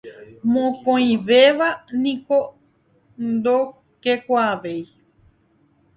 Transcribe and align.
Mokõivéva 0.53 1.67
niko 2.01 2.39
ndorokekuaavéi. 3.31 4.81